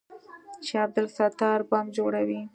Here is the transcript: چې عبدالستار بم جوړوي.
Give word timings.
چې 0.65 0.73
عبدالستار 0.85 1.59
بم 1.69 1.85
جوړوي. 1.97 2.41